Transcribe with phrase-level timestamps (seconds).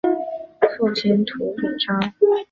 [0.75, 2.11] 父亲涂秉彰。